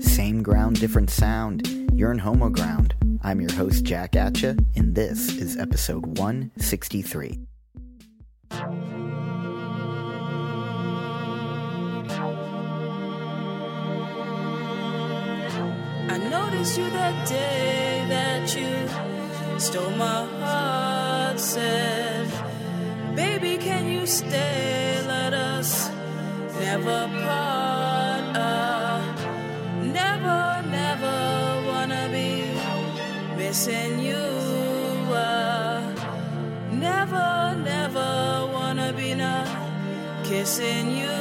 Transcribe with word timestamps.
Same 0.00 0.42
ground, 0.42 0.80
different 0.80 1.10
sound. 1.10 1.68
You're 1.94 2.10
in 2.10 2.18
Homoground. 2.20 2.92
I'm 3.22 3.40
your 3.40 3.52
host, 3.52 3.84
Jack 3.84 4.12
Atcha, 4.12 4.58
and 4.74 4.94
this 4.94 5.36
is 5.36 5.56
episode 5.56 6.18
163. 6.18 7.38
I 16.10 16.18
noticed 16.30 16.78
you 16.78 16.90
that 16.90 17.28
day 17.28 18.06
that 18.08 18.56
you 18.56 18.88
stole 19.60 19.90
my 19.92 20.24
heart. 20.40 21.38
Said, 21.38 22.28
Baby, 23.14 23.56
can 23.58 23.86
you 23.86 24.06
stay? 24.06 25.04
Let 25.06 25.32
us 25.32 25.90
never 26.58 27.08
part. 27.22 27.57
Missing 33.48 33.98
you. 33.98 34.24
Uh, 35.10 35.80
never, 36.70 37.56
never 37.64 38.46
wanna 38.52 38.92
be 38.92 39.14
not 39.14 39.48
kissing 40.22 40.86
you. 41.02 41.18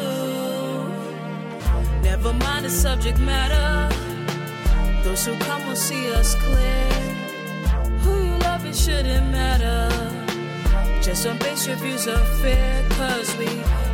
Never 2.10 2.34
mind 2.34 2.66
the 2.66 2.70
subject 2.70 3.18
matter. 3.20 3.70
Those 5.06 5.26
who 5.26 5.38
come 5.48 5.66
will 5.68 5.82
see 5.90 6.12
us 6.12 6.36
clear. 6.46 6.90
Who 8.04 8.14
you 8.28 8.38
love, 8.48 8.66
it 8.66 8.76
shouldn't 8.76 9.28
matter. 9.32 9.88
Just 11.02 11.24
don't 11.24 11.40
base 11.40 11.66
your 11.66 11.78
views 11.78 12.08
of 12.08 12.22
fear, 12.42 12.86
cause 13.00 13.30
we 13.38 13.50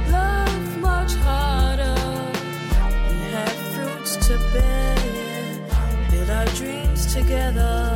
love 0.09 0.77
much 0.79 1.13
harder. 1.27 1.99
We 3.09 3.17
have 3.37 3.57
fruits 3.73 4.15
to 4.27 4.35
bear, 4.53 4.95
build 6.09 6.29
our 6.31 6.47
dreams 6.59 7.13
together. 7.13 7.92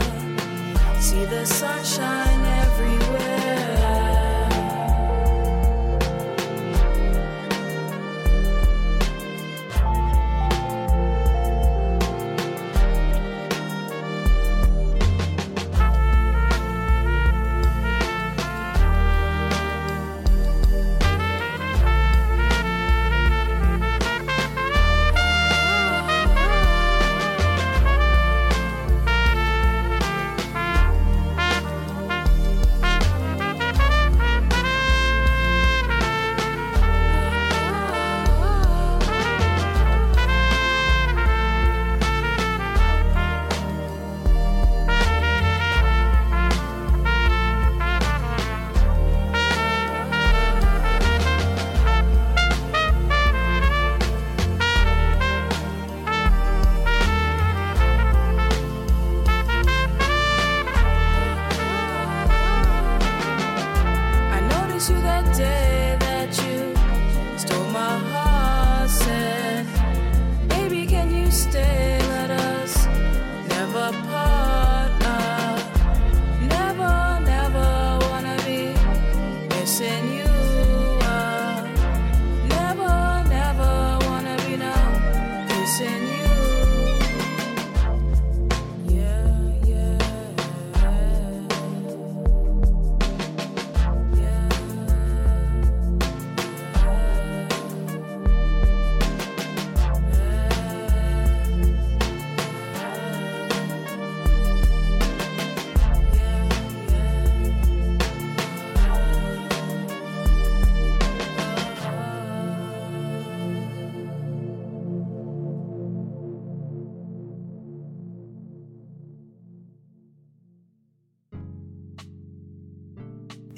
See 1.17 1.25
the 1.25 1.45
sunshine 1.47 2.56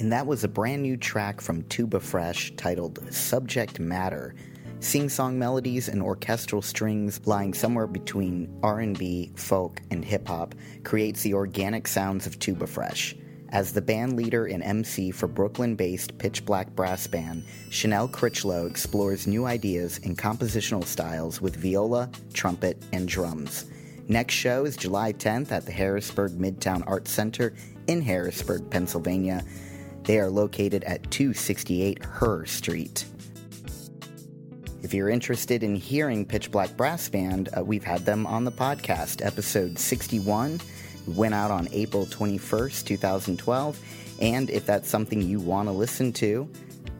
And 0.10 0.14
that 0.14 0.26
was 0.26 0.44
a 0.44 0.48
brand 0.48 0.82
new 0.82 0.98
track 0.98 1.40
from 1.40 1.62
Tuba 1.66 2.00
Fresh 2.00 2.56
titled 2.56 3.14
Subject 3.14 3.80
Matter. 3.80 4.34
Sing-song 4.80 5.38
melodies 5.38 5.88
and 5.88 6.02
orchestral 6.02 6.64
strings 6.64 7.22
lying 7.28 7.54
somewhere 7.54 7.86
between 7.86 8.52
R&B, 8.64 9.34
folk, 9.36 9.80
and 9.92 10.04
hip-hop 10.04 10.56
creates 10.84 11.22
the 11.22 11.36
organic 11.36 11.88
sounds 11.88 12.26
of 12.26 12.40
Tuba 12.40 12.66
Fresh. 12.66 13.18
As 13.50 13.72
the 13.72 13.84
band 13.84 14.16
leader 14.16 14.48
and 14.48 14.64
MC 14.64 15.12
for 15.12 15.28
Brooklyn-based 15.28 16.18
Pitch 16.18 16.44
Black 16.44 16.76
Brass 16.76 17.06
Band, 17.06 17.46
Chanel 17.70 18.08
Critchlow 18.08 18.66
explores 18.66 19.28
new 19.28 19.46
ideas 19.46 20.00
and 20.04 20.18
compositional 20.18 20.86
styles 20.86 21.40
with 21.40 21.56
viola, 21.56 22.10
trumpet, 22.34 22.82
and 22.94 23.08
drums. 23.08 23.66
Next 24.08 24.34
show 24.34 24.66
is 24.66 24.76
July 24.76 25.14
10th 25.14 25.52
at 25.52 25.68
the 25.68 25.72
Harrisburg 25.72 26.32
Midtown 26.32 26.84
Arts 26.88 27.12
Center 27.12 27.54
in 27.86 28.02
Harrisburg, 28.02 28.72
Pennsylvania. 28.72 29.46
They 30.04 30.20
are 30.20 30.30
located 30.30 30.84
at 30.86 31.10
268 31.12 32.04
Herr 32.04 32.46
Street. 32.46 33.06
If 34.82 34.94
you're 34.94 35.10
interested 35.10 35.62
in 35.62 35.76
hearing 35.76 36.26
Pitch 36.26 36.52
Black 36.52 36.76
Brass 36.78 37.10
Band, 37.10 37.50
uh, 37.56 37.64
we've 37.64 37.84
had 37.84 38.06
them 38.06 38.26
on 38.26 38.46
the 38.46 38.52
podcast. 38.52 39.26
Episode 39.26 39.78
61 39.78 40.62
went 41.06 41.34
out 41.34 41.52
on 41.52 41.68
April 41.72 42.06
21st, 42.06 42.86
2012. 42.86 43.80
And 44.22 44.50
if 44.50 44.66
that's 44.66 44.90
something 44.90 45.22
you 45.22 45.40
want 45.40 45.68
to 45.68 45.74
listen 45.74 46.14
to, 46.14 46.50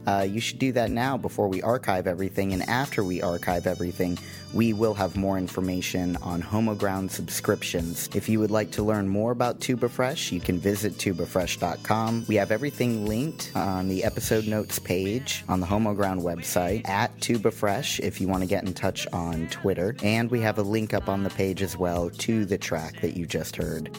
uh, 0.06 0.26
you 0.28 0.40
should 0.40 0.58
do 0.58 0.72
that 0.72 0.90
now 0.90 1.16
before 1.16 1.48
we 1.48 1.62
archive 1.62 2.06
everything. 2.06 2.52
And 2.52 2.62
after 2.68 3.04
we 3.04 3.22
archive 3.22 3.66
everything, 3.66 4.18
we 4.52 4.72
will 4.72 4.94
have 4.94 5.16
more 5.16 5.38
information 5.38 6.16
on 6.16 6.42
Homoground 6.42 7.10
subscriptions. 7.10 8.08
If 8.14 8.28
you 8.28 8.40
would 8.40 8.50
like 8.50 8.70
to 8.72 8.82
learn 8.82 9.08
more 9.08 9.30
about 9.30 9.60
Tuba 9.60 9.88
Fresh, 9.88 10.32
you 10.32 10.40
can 10.40 10.58
visit 10.58 10.94
tubafresh.com. 10.94 12.24
We 12.28 12.34
have 12.36 12.50
everything 12.50 13.06
linked 13.06 13.52
on 13.54 13.88
the 13.88 14.04
episode 14.04 14.46
notes 14.46 14.78
page 14.78 15.44
on 15.48 15.60
the 15.60 15.66
Homoground 15.66 16.22
website 16.22 16.88
at 16.88 17.18
Tuba 17.20 17.50
Fresh 17.50 18.00
if 18.00 18.20
you 18.20 18.28
want 18.28 18.42
to 18.42 18.48
get 18.48 18.64
in 18.64 18.74
touch 18.74 19.06
on 19.12 19.48
Twitter. 19.48 19.94
And 20.02 20.30
we 20.30 20.40
have 20.40 20.58
a 20.58 20.62
link 20.62 20.94
up 20.94 21.08
on 21.08 21.22
the 21.22 21.30
page 21.30 21.62
as 21.62 21.76
well 21.76 22.10
to 22.10 22.44
the 22.44 22.58
track 22.58 23.00
that 23.02 23.16
you 23.16 23.26
just 23.26 23.56
heard. 23.56 23.92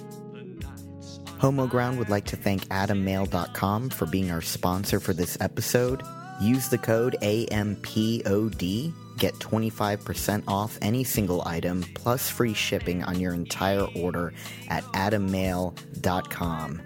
Homoground 1.39 1.97
would 1.97 2.09
like 2.09 2.25
to 2.25 2.35
thank 2.35 2.65
AdamMale.com 2.67 3.89
for 3.89 4.05
being 4.05 4.29
our 4.29 4.41
sponsor 4.41 4.99
for 4.99 5.13
this 5.13 5.37
episode. 5.41 6.03
Use 6.39 6.69
the 6.69 6.77
code 6.77 7.15
AMPOD, 7.21 8.93
get 9.21 9.35
25% 9.35 10.43
off 10.47 10.79
any 10.81 11.03
single 11.03 11.43
item 11.45 11.83
plus 11.93 12.27
free 12.27 12.55
shipping 12.55 13.03
on 13.03 13.19
your 13.19 13.35
entire 13.35 13.85
order 13.95 14.33
at 14.67 14.83
AdamMale.com. 14.85 16.81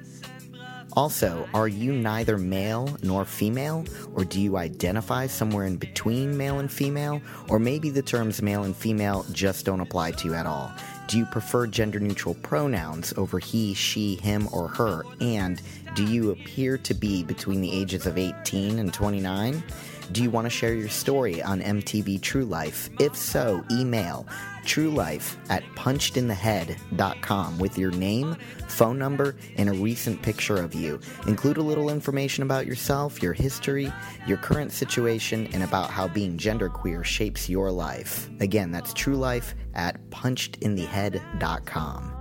Also, 0.97 1.47
are 1.53 1.67
you 1.67 1.93
neither 1.93 2.37
male 2.37 2.97
nor 3.01 3.23
female? 3.23 3.85
Or 4.13 4.25
do 4.25 4.41
you 4.41 4.57
identify 4.57 5.27
somewhere 5.27 5.65
in 5.65 5.77
between 5.77 6.37
male 6.37 6.59
and 6.59 6.71
female? 6.71 7.21
Or 7.49 7.57
maybe 7.57 7.89
the 7.89 8.01
terms 8.01 8.41
male 8.41 8.63
and 8.63 8.75
female 8.75 9.25
just 9.31 9.65
don't 9.65 9.81
apply 9.81 10.11
to 10.11 10.27
you 10.27 10.33
at 10.33 10.45
all? 10.45 10.73
Do 11.07 11.17
you 11.17 11.25
prefer 11.25 11.67
gender 11.67 11.99
neutral 11.99 12.35
pronouns 12.35 13.13
over 13.15 13.39
he, 13.39 13.73
she, 13.73 14.15
him, 14.15 14.49
or 14.51 14.67
her? 14.69 15.03
And 15.21 15.61
do 15.95 16.03
you 16.05 16.31
appear 16.31 16.77
to 16.79 16.93
be 16.93 17.23
between 17.23 17.61
the 17.61 17.71
ages 17.71 18.05
of 18.05 18.17
18 18.17 18.79
and 18.79 18.93
29? 18.93 19.63
Do 20.11 20.23
you 20.23 20.29
want 20.29 20.45
to 20.45 20.49
share 20.49 20.73
your 20.73 20.89
story 20.89 21.41
on 21.41 21.61
MTV 21.61 22.21
True 22.21 22.45
Life? 22.45 22.89
If 22.99 23.15
so, 23.15 23.63
email 23.71 24.27
truelife 24.65 25.37
at 25.49 25.63
punchedinthehead.com 25.75 27.59
with 27.59 27.77
your 27.77 27.91
name, 27.91 28.35
phone 28.67 28.97
number, 28.97 29.35
and 29.57 29.69
a 29.69 29.73
recent 29.73 30.21
picture 30.21 30.57
of 30.57 30.73
you. 30.73 30.99
Include 31.27 31.57
a 31.57 31.61
little 31.61 31.89
information 31.89 32.43
about 32.43 32.65
yourself, 32.65 33.21
your 33.21 33.33
history, 33.33 33.91
your 34.27 34.37
current 34.37 34.71
situation, 34.71 35.47
and 35.53 35.61
about 35.63 35.91
how 35.91 36.07
being 36.07 36.37
genderqueer 36.37 37.03
shapes 37.03 37.49
your 37.49 37.69
life. 37.71 38.29
Again, 38.39 38.71
that's 38.71 38.93
truelife 38.93 39.53
at 39.75 40.09
punchedinthehead.com. 40.09 42.14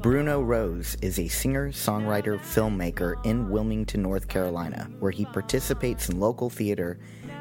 Bruno 0.00 0.40
Rose 0.40 0.96
is 1.02 1.18
a 1.18 1.26
singer, 1.26 1.70
songwriter, 1.72 2.38
filmmaker 2.38 3.14
in 3.26 3.50
Wilmington, 3.50 4.00
North 4.00 4.28
Carolina, 4.28 4.88
where 5.00 5.10
he 5.10 5.24
participates 5.24 6.08
in 6.08 6.20
local 6.20 6.48
theater 6.48 7.00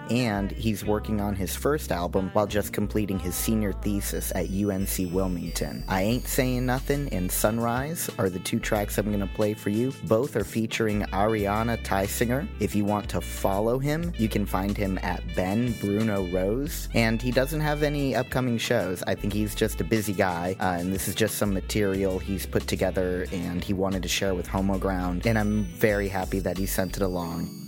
and 0.10 0.52
he's 0.52 0.86
working 0.86 1.22
on 1.22 1.36
his 1.36 1.56
first 1.56 1.92
album 1.92 2.30
while 2.34 2.48
just 2.48 2.74
completing 2.74 3.20
his 3.20 3.36
senior 3.36 3.74
thesis 3.74 4.32
at 4.36 4.50
UNC 4.50 5.14
Wilmington. 5.14 5.84
I 5.88 6.04
Ain't 6.04 6.28
Saying 6.28 6.66
Nothing 6.66 7.10
and 7.10 7.32
Sunrise 7.32 8.10
are 8.18 8.30
the 8.30 8.40
two 8.40 8.60
tracks 8.60 8.98
I'm 8.98 9.08
going 9.08 9.20
to 9.20 9.34
play 9.36 9.54
for 9.54 9.70
you. 9.70 9.94
Both 10.04 10.36
are 10.36 10.44
featuring 10.44 11.02
Ariana 11.14 11.82
Tysinger. 11.84 12.48
If 12.60 12.76
you 12.76 12.86
want 12.86 13.10
to 13.10 13.22
follow 13.22 13.80
him, 13.80 14.14
you 14.18 14.30
can 14.30 14.46
find 14.46 14.76
him 14.76 15.00
at 15.04 15.24
Ben 15.36 15.74
Bruno 15.80 16.28
Rose. 16.28 16.90
And 16.94 17.22
he 17.22 17.32
doesn't 17.32 17.62
have 17.62 17.84
any 17.84 18.16
upcoming 18.16 18.58
shows. 18.58 19.04
I 19.04 19.16
think 19.16 19.34
he's 19.34 19.56
just 19.56 19.82
a 19.82 19.84
busy 19.84 20.14
guy, 20.14 20.56
uh, 20.60 20.78
and 20.80 20.94
this 20.94 21.08
is 21.08 21.16
just 21.16 21.36
some 21.36 21.54
material 21.54 22.20
he's 22.20 22.46
put 22.46 22.68
together 22.68 23.28
and 23.32 23.64
he 23.64 23.74
wanted 23.74 24.04
to 24.04 24.10
share 24.10 24.36
with 24.36 24.48
Homoground. 24.48 25.26
And 25.26 25.38
I'm 25.38 25.66
very 25.66 26.08
happy 26.08 26.40
that 26.40 26.58
he 26.58 26.66
sent 26.66 26.98
it 26.98 27.04
along. 27.04 27.67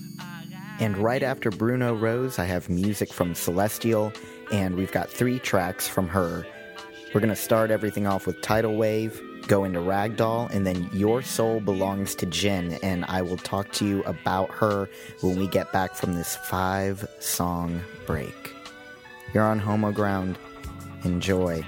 And 0.80 0.98
right 0.98 1.22
after 1.22 1.52
Bruno 1.52 1.94
Rose, 1.94 2.40
I 2.40 2.46
have 2.46 2.70
music 2.70 3.12
from 3.12 3.36
Celestial, 3.36 4.14
and 4.52 4.76
we've 4.76 4.94
got 4.94 5.10
three 5.10 5.38
tracks 5.38 5.90
from 5.90 6.08
her. 6.08 6.46
We're 7.14 7.20
going 7.20 7.30
to 7.30 7.36
start 7.36 7.70
everything 7.70 8.08
off 8.08 8.26
with 8.26 8.42
Tidal 8.42 8.76
Wave, 8.78 9.22
go 9.48 9.66
into 9.66 9.80
Ragdoll, 9.80 10.50
and 10.52 10.66
then 10.66 10.90
Your 10.94 11.22
Soul 11.22 11.60
Belongs 11.60 12.16
to 12.16 12.26
Jin. 12.26 12.74
And 12.82 13.04
I 13.06 13.22
will 13.22 13.38
talk 13.38 13.74
to 13.74 13.86
you 13.86 14.04
about 14.04 14.52
her 14.52 14.88
when 15.20 15.38
we 15.38 15.48
get 15.48 15.74
back 15.74 15.96
from 15.96 16.14
this 16.14 16.38
five 16.38 17.06
song 17.20 17.82
break. 18.06 18.56
You're 19.34 19.44
on 19.44 19.60
Homoground. 19.60 20.38
Enjoy. 21.04 21.66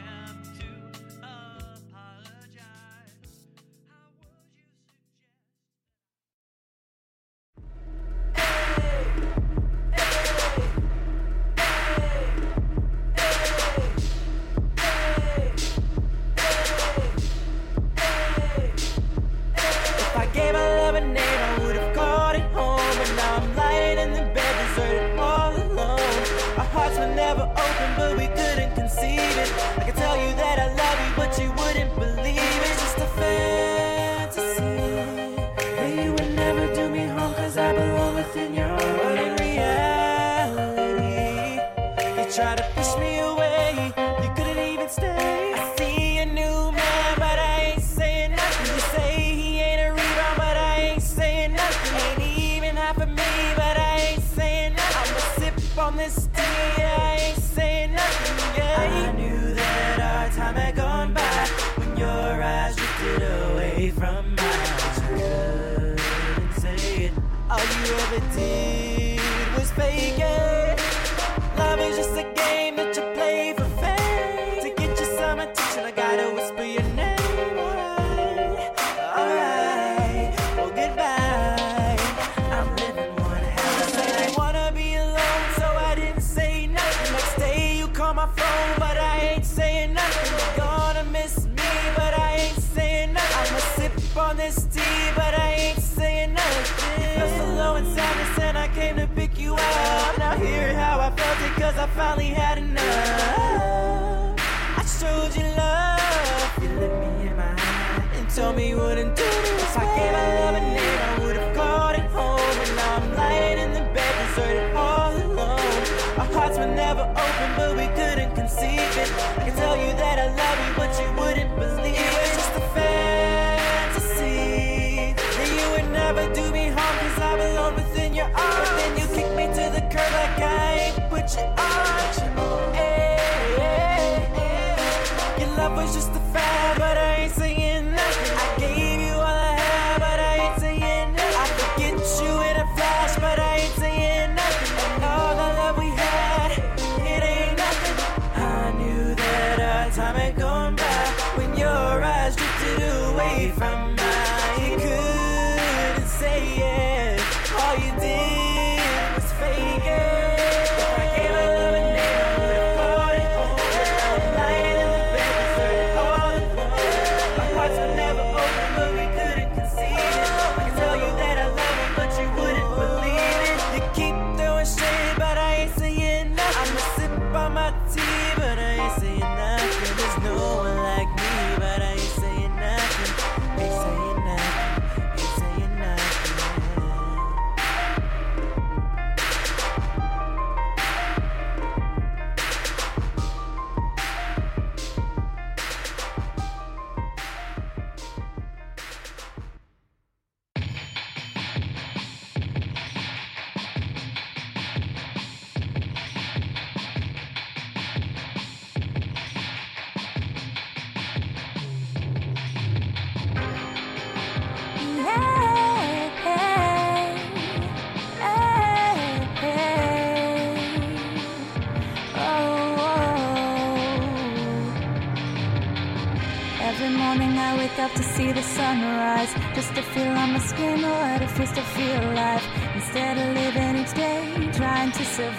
From 64.01 64.35
mine. 64.35 65.95
Couldn't 66.35 66.53
say 66.53 67.05
it. 67.05 67.13
All 67.51 67.59
you 67.59 67.93
ever 68.03 68.21
did 68.35 69.19
was 69.55 69.69
fake 69.73 70.17
it. 70.17 70.40
Finally 102.01 102.33
had 102.33 102.57
enough. 102.57 102.70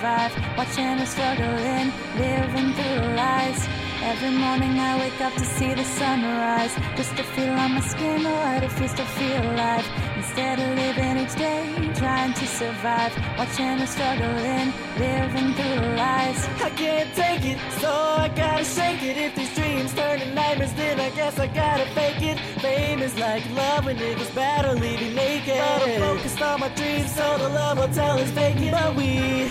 Survive, 0.03 0.35
watching 0.59 0.99
her 0.99 1.07
struggling, 1.07 1.93
living 2.19 2.73
through 2.75 3.01
the 3.07 3.15
lies. 3.15 3.69
Every 4.03 4.31
morning 4.31 4.77
I 4.81 4.99
wake 4.99 5.21
up 5.21 5.33
to 5.35 5.45
see 5.45 5.75
the 5.75 5.85
sunrise, 5.85 6.75
just 6.97 7.17
to 7.17 7.23
feel 7.23 7.53
on 7.53 7.75
my 7.75 7.81
skin 7.81 8.25
what 8.25 8.65
it 8.65 8.73
feels 8.73 8.95
to 8.95 9.05
feel 9.05 9.43
alive. 9.53 9.87
Instead 10.17 10.59
of 10.59 10.69
living 10.75 11.19
each 11.19 11.37
day, 11.37 11.93
trying 11.95 12.33
to 12.35 12.47
survive, 12.47 13.13
watching 13.39 13.79
her 13.79 13.87
struggling, 13.87 14.73
living 14.99 15.55
through 15.55 15.81
the 15.87 15.95
lies. 15.97 16.41
I 16.61 16.71
can't 16.71 17.15
take 17.15 17.45
it, 17.45 17.59
so 17.81 17.91
I 18.25 18.29
gotta 18.35 18.65
shake 18.65 19.03
it. 19.05 19.17
If 19.17 19.37
these 19.37 19.55
dreams 19.55 19.95
turn 19.95 20.19
to 20.19 20.35
nightmares, 20.35 20.73
then 20.73 20.99
I 20.99 21.11
guess 21.11 21.39
I 21.39 21.47
gotta 21.47 21.87
fake 21.95 22.23
it. 22.23 22.39
Fame 22.61 23.03
is 23.03 23.17
like 23.21 23.45
love 23.51 23.85
when 23.85 23.97
it 23.99 24.19
goes 24.19 24.31
bad 24.31 24.65
or 24.65 24.75
leave 24.75 25.15
naked. 25.15 25.59
But 25.59 25.89
I'm 25.89 26.01
focused 26.01 26.43
on 26.43 26.59
my 26.59 26.71
dreams, 26.71 27.15
so 27.15 27.39
the 27.39 27.51
love 27.51 27.79
will 27.79 27.95
tell 27.95 28.19
is 28.19 28.31
fake 28.33 28.61
it. 28.61 28.73
But 28.73 28.97
we 28.97 29.49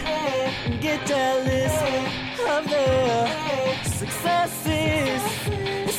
get 0.79 1.05
jealous 1.05 1.75
of 2.49 2.69
their 2.69 3.83
successes. 3.83 5.21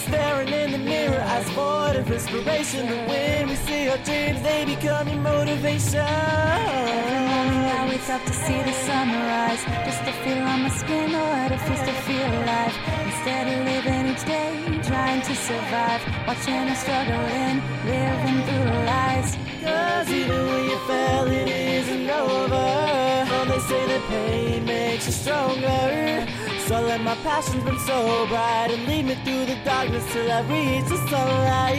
Staring 0.05 0.49
in 0.49 0.73
the 0.73 0.79
mirror, 0.79 1.21
eyes 1.21 1.49
void 1.51 1.97
of 1.97 2.11
inspiration. 2.11 2.87
But 2.87 3.09
when 3.09 3.49
we 3.49 3.57
see 3.57 3.89
our 3.89 3.99
dreams, 3.99 4.41
they 4.43 4.65
become 4.65 5.09
your 5.09 5.21
motivation. 5.21 6.01
Every 6.01 7.21
morning 7.31 7.65
I 7.79 7.89
wake 7.89 8.09
up 8.09 8.23
to 8.25 8.33
see 8.33 8.63
the 8.63 8.73
sunrise, 8.87 9.63
just 9.87 10.05
to 10.05 10.13
feel 10.23 10.43
on 10.43 10.63
my 10.63 10.69
skin 10.71 11.13
what 11.13 11.53
it 11.53 11.61
feels 11.67 11.81
to 11.81 11.95
feel 12.07 12.31
alive. 12.41 12.77
Instead 13.07 13.45
of 13.53 13.59
living 13.71 14.07
each 14.13 14.25
day, 14.25 14.81
trying 14.83 15.23
to 15.23 15.35
survive, 15.35 16.03
watching 16.27 16.67
her 16.69 16.75
struggling, 16.75 17.59
living 17.85 18.39
through 18.47 18.71
lies. 18.91 19.37
Cause 19.63 20.11
even 20.11 20.47
when 20.47 20.65
you 20.71 20.79
fail, 20.89 21.27
it 21.27 21.49
isn't 21.49 22.11
over. 22.11 23.02
They 23.43 23.59
say 23.59 23.87
that 23.87 24.03
pain 24.09 24.65
makes 24.65 25.07
you 25.07 25.13
stronger. 25.13 26.27
So 26.67 26.81
let 26.81 27.01
my 27.03 27.17
passions 27.17 27.63
burn 27.65 27.79
so 27.81 28.27
bright 28.29 28.71
and 28.71 28.87
lead 28.87 29.05
me 29.07 29.15
through 29.25 29.47
the 29.47 29.57
darkness 29.65 30.05
till 30.13 30.31
I 30.31 30.43
reach 30.43 30.87
the 30.89 30.97
sunlight. 31.09 31.77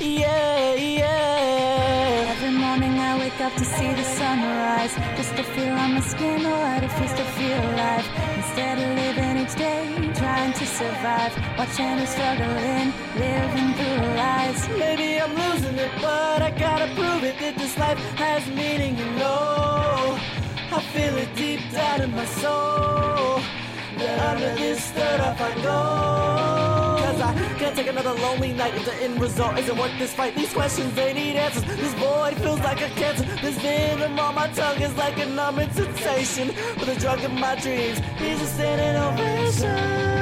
Yeah, 0.00 0.74
yeah. 0.74 2.32
Every 2.32 2.50
morning 2.50 2.98
I 2.98 3.18
wake 3.18 3.40
up 3.40 3.54
to 3.54 3.64
see 3.64 3.92
the 3.92 4.02
sunrise, 4.02 4.94
just 5.16 5.36
to 5.36 5.42
feel 5.42 5.74
on 5.74 5.92
my 5.94 6.00
skin 6.00 6.42
what 6.42 6.82
it 6.82 6.90
feels 6.92 7.12
to 7.12 7.24
feel 7.36 7.60
alive. 7.70 8.06
Instead 8.38 8.78
of 8.78 8.96
living 8.96 9.11
each 9.42 9.54
day, 9.56 10.12
trying 10.14 10.52
to 10.52 10.66
survive, 10.66 11.32
watching 11.58 11.98
her 11.98 12.06
struggling, 12.06 12.92
living 13.16 13.74
through 13.74 14.06
lies. 14.16 14.68
Maybe 14.78 15.20
I'm 15.20 15.34
losing 15.34 15.76
it, 15.78 15.90
but 16.00 16.42
I 16.42 16.50
gotta 16.50 16.86
prove 16.94 17.24
it 17.24 17.38
that 17.40 17.56
this 17.56 17.76
life 17.78 17.98
has 18.16 18.46
meaning, 18.48 18.96
you 18.96 19.10
know. 19.16 20.18
I 20.70 20.80
feel 20.92 21.16
it 21.16 21.34
deep 21.34 21.60
down 21.72 22.02
in 22.02 22.10
my 22.12 22.24
soul. 22.24 23.61
Under 24.08 24.54
this 24.54 24.90
third 24.90 25.20
I 25.20 25.54
go. 25.62 25.78
Cause 27.02 27.20
I 27.20 27.32
can't 27.58 27.76
take 27.76 27.88
another 27.88 28.14
lonely 28.14 28.52
night 28.52 28.74
if 28.74 28.84
the 28.84 28.94
end 29.02 29.20
result 29.20 29.58
isn't 29.58 29.76
worth 29.76 29.96
this 29.98 30.14
fight. 30.14 30.34
These 30.34 30.52
questions, 30.52 30.94
they 30.94 31.12
need 31.12 31.36
answers. 31.36 31.64
This 31.64 31.94
void 31.94 32.36
feels 32.36 32.60
like 32.60 32.80
a 32.80 32.88
cancer. 33.00 33.24
This 33.42 33.58
venom 33.58 34.18
on 34.18 34.34
my 34.34 34.48
tongue 34.48 34.80
is 34.80 34.94
like 34.96 35.18
a 35.18 35.26
numbing 35.26 35.70
sensation. 35.72 36.48
With 36.78 36.88
a 36.96 37.00
drug 37.00 37.20
in 37.22 37.38
my 37.38 37.54
dreams, 37.56 37.98
he's 38.18 38.40
a 38.40 38.46
standing 38.46 38.96
ovation. 39.06 40.12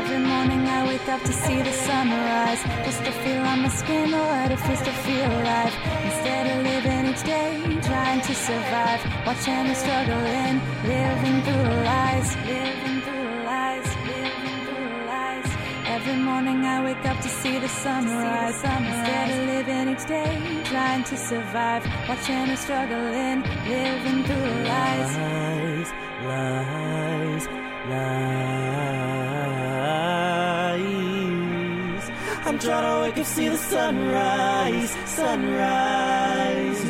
Every 0.00 0.18
morning 0.18 0.66
I 0.66 0.86
wake 0.88 1.08
up 1.08 1.22
to 1.22 1.32
see 1.32 1.62
the 1.62 1.72
sunrise, 1.72 2.62
just 2.84 3.04
to 3.04 3.12
feel 3.22 3.42
on 3.42 3.62
my 3.62 3.68
skin 3.68 4.10
what 4.12 4.50
it 4.50 4.60
feels 4.60 4.82
to 4.82 4.92
feel 5.04 5.30
alive. 5.40 5.74
Instead 6.04 6.44
of 6.50 6.64
living 6.64 7.06
each 7.12 7.22
day, 7.22 7.80
trying 7.82 8.20
to 8.22 8.34
survive, 8.34 9.00
watching 9.26 9.66
her 9.66 9.74
struggling, 9.74 10.60
living 10.82 11.42
through 11.42 11.84
lies, 11.84 12.36
living 12.46 12.99
Every 16.10 16.24
morning 16.24 16.64
I 16.64 16.82
wake 16.82 17.06
up 17.06 17.20
to 17.20 17.28
see 17.28 17.60
the 17.60 17.68
sunrise, 17.68 18.56
instead 18.56 19.30
of 19.30 19.46
living 19.46 19.90
each 19.94 20.04
day, 20.08 20.60
trying 20.64 21.04
to 21.04 21.16
survive, 21.16 21.86
watching 22.08 22.46
her 22.46 22.56
struggling, 22.56 23.44
living 23.68 24.24
through 24.24 24.64
lies. 24.70 25.16
lies, 25.16 25.92
lies, 26.26 27.46
lies. 27.90 28.10
I'm 32.44 32.58
trying 32.58 32.86
to 32.90 32.94
wake 33.02 33.18
up, 33.18 33.26
see 33.26 33.48
the 33.48 33.56
sunrise, 33.56 34.90
sunrise. 35.06 36.89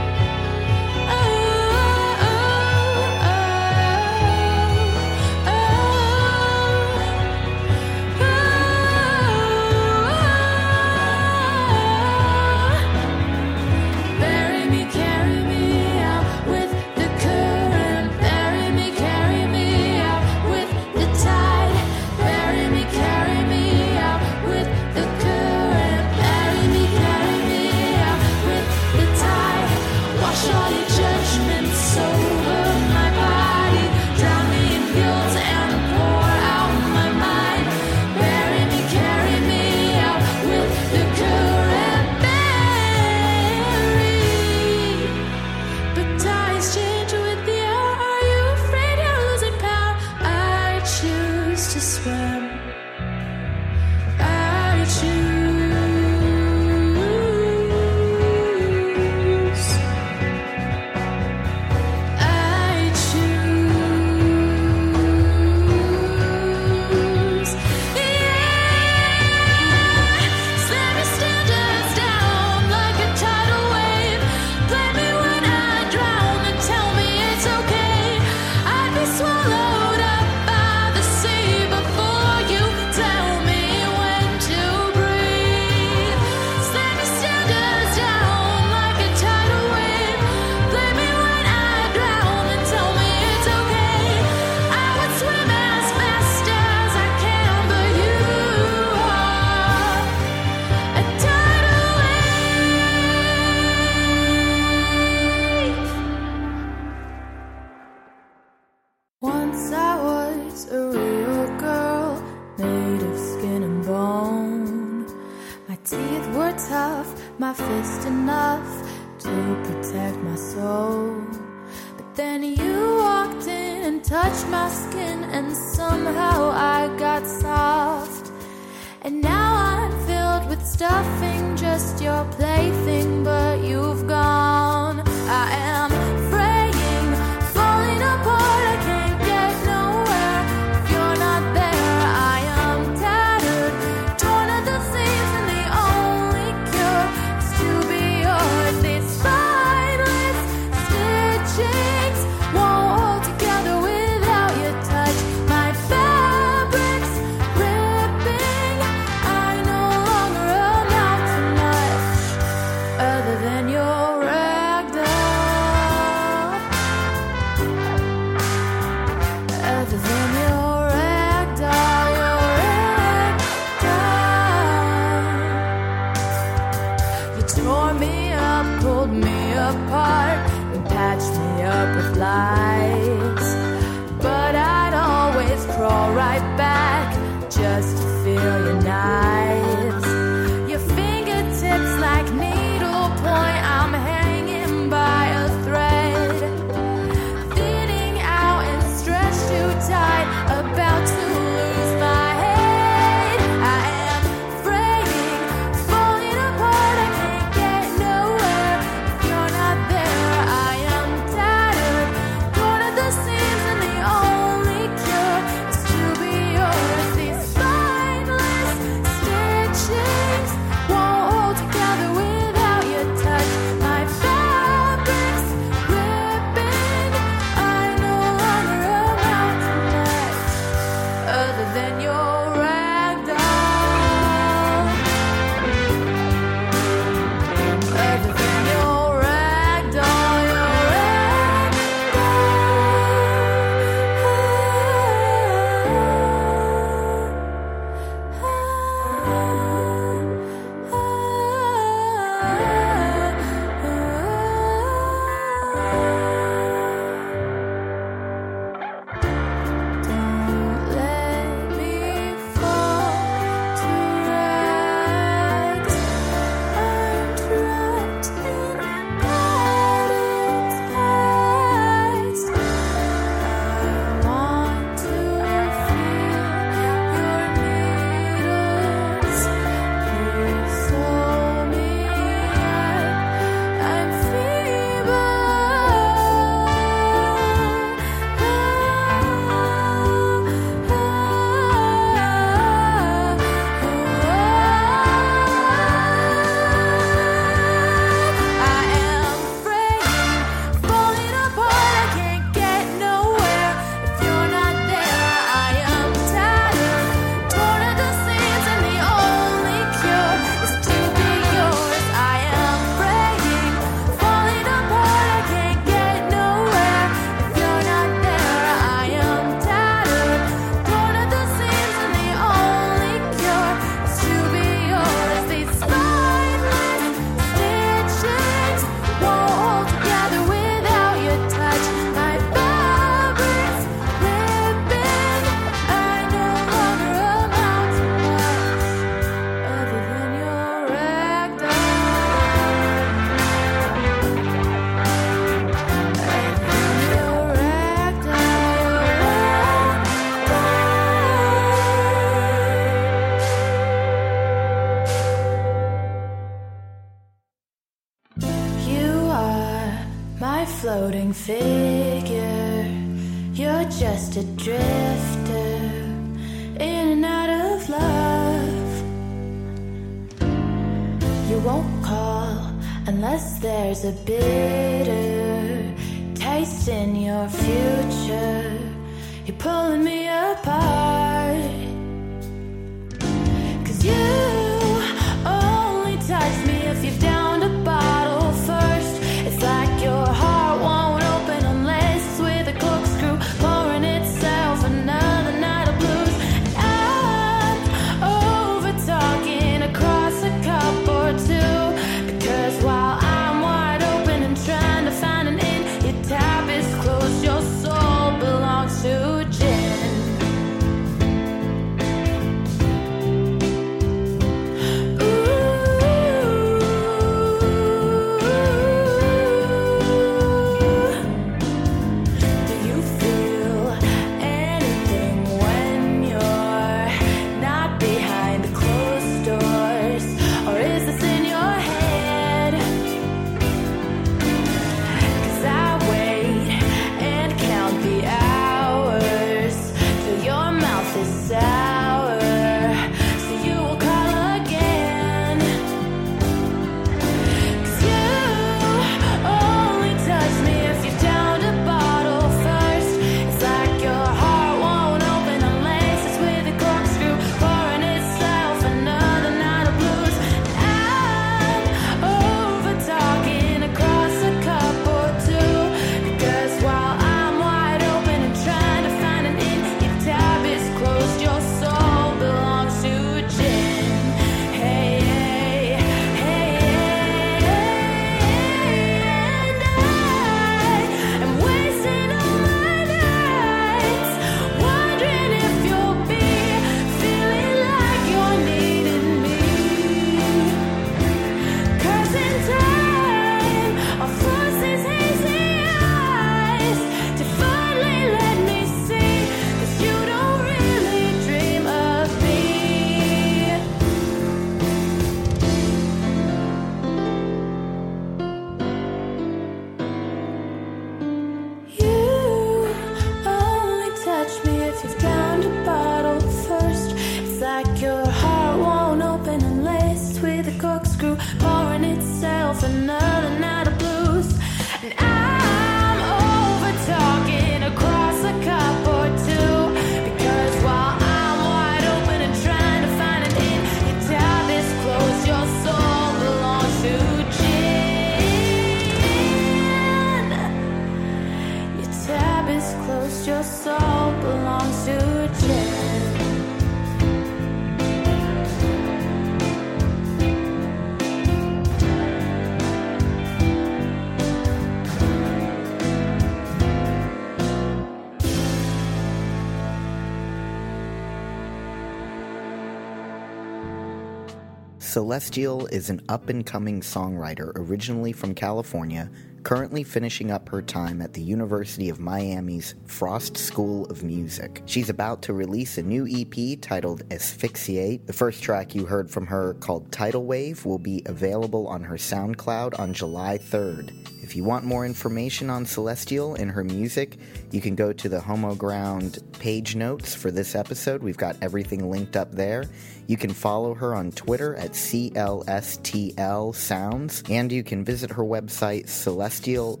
Celestial 565.08 565.86
is 565.86 566.10
an 566.10 566.20
up 566.28 566.50
and 566.50 566.66
coming 566.66 567.00
songwriter 567.00 567.72
originally 567.76 568.30
from 568.30 568.54
California, 568.54 569.30
currently 569.62 570.04
finishing 570.04 570.50
up 570.50 570.68
her 570.68 570.82
time 570.82 571.22
at 571.22 571.32
the 571.32 571.40
University 571.40 572.10
of 572.10 572.20
Miami's 572.20 572.94
Frost 573.06 573.56
School 573.56 574.04
of 574.10 574.22
Music. 574.22 574.82
She's 574.84 575.08
about 575.08 575.40
to 575.44 575.54
release 575.54 575.96
a 575.96 576.02
new 576.02 576.28
EP 576.28 576.78
titled 576.82 577.22
Asphyxiate. 577.30 578.26
The 578.26 578.34
first 578.34 578.62
track 578.62 578.94
you 578.94 579.06
heard 579.06 579.30
from 579.30 579.46
her, 579.46 579.72
called 579.80 580.12
Tidal 580.12 580.44
Wave, 580.44 580.84
will 580.84 580.98
be 580.98 581.22
available 581.24 581.88
on 581.88 582.02
her 582.04 582.16
SoundCloud 582.16 583.00
on 583.00 583.14
July 583.14 583.56
3rd. 583.56 584.37
If 584.48 584.56
you 584.56 584.64
want 584.64 584.86
more 584.86 585.04
information 585.04 585.68
on 585.68 585.84
Celestial 585.84 586.54
and 586.54 586.70
her 586.70 586.82
music, 586.82 587.36
you 587.70 587.82
can 587.82 587.94
go 587.94 588.14
to 588.14 588.30
the 588.30 588.38
Homoground 588.38 589.42
page 589.58 589.94
notes 589.94 590.34
for 590.34 590.50
this 590.50 590.74
episode. 590.74 591.22
We've 591.22 591.36
got 591.36 591.56
everything 591.60 592.10
linked 592.10 592.34
up 592.34 592.52
there. 592.52 592.86
You 593.26 593.36
can 593.36 593.52
follow 593.52 593.92
her 593.92 594.14
on 594.14 594.32
Twitter 594.32 594.74
at 594.76 594.92
CLSTL 594.92 596.74
Sounds, 596.74 597.42
and 597.50 597.70
you 597.70 597.84
can 597.84 598.06
visit 598.06 598.30
her 598.30 598.42
website 598.42 599.10
celestial 599.10 600.00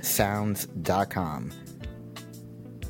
sounds.com. 0.00 1.52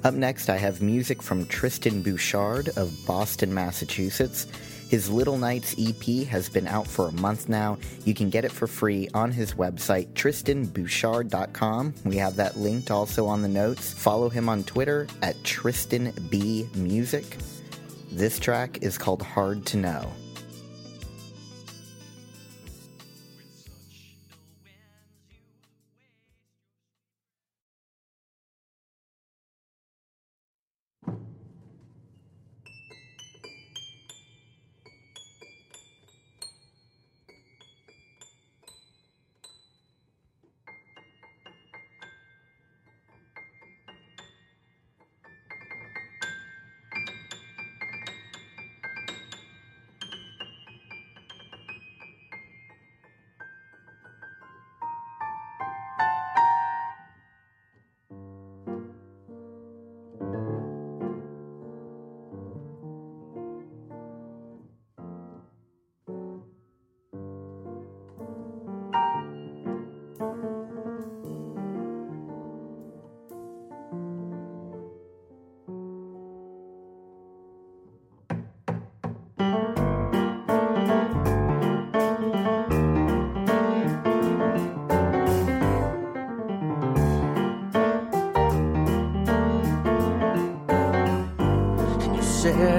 Up 0.04 0.14
next, 0.14 0.48
I 0.48 0.56
have 0.56 0.82
music 0.82 1.20
from 1.20 1.46
Tristan 1.46 2.02
Bouchard 2.02 2.68
of 2.76 2.96
Boston, 3.04 3.52
Massachusetts. 3.52 4.46
His 4.92 5.08
Little 5.08 5.38
Nights 5.38 5.74
EP 5.78 6.26
has 6.26 6.50
been 6.50 6.68
out 6.68 6.86
for 6.86 7.08
a 7.08 7.12
month 7.12 7.48
now. 7.48 7.78
You 8.04 8.12
can 8.12 8.28
get 8.28 8.44
it 8.44 8.52
for 8.52 8.66
free 8.66 9.08
on 9.14 9.32
his 9.32 9.54
website, 9.54 10.12
tristanbouchard.com. 10.12 11.94
We 12.04 12.18
have 12.18 12.36
that 12.36 12.58
linked 12.58 12.90
also 12.90 13.24
on 13.24 13.40
the 13.40 13.48
notes. 13.48 13.94
Follow 13.94 14.28
him 14.28 14.50
on 14.50 14.64
Twitter 14.64 15.06
at 15.22 15.42
tristanbmusic. 15.44 17.40
This 18.10 18.38
track 18.38 18.82
is 18.82 18.98
called 18.98 19.22
Hard 19.22 19.64
to 19.64 19.78
Know. 19.78 20.12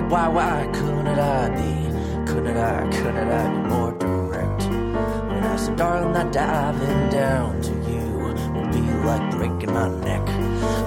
Why, 0.10 0.28
why 0.28 0.70
couldn't 0.74 1.08
I 1.08 1.50
be? 1.50 2.32
Couldn't 2.32 2.58
I, 2.58 2.90
couldn't 2.92 3.32
I 3.32 3.48
be 3.50 3.70
more 3.70 3.92
direct? 3.94 4.64
When 4.64 5.44
I 5.44 5.56
said, 5.56 5.76
Darling, 5.76 6.14
that 6.14 6.32
diving 6.32 7.10
down 7.10 7.62
to 7.62 7.72
you 7.90 8.04
would 8.24 8.72
be 8.72 8.82
like 9.08 9.32
breaking 9.32 9.74
my 9.74 9.90
neck. 10.02 10.26